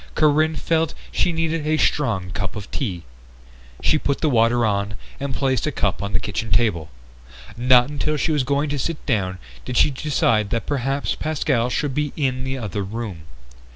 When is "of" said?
2.55-2.71